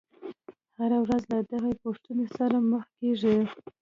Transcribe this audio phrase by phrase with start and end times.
[0.77, 3.41] هره ورځ له دغې پوښتنې سره مخ کېږم.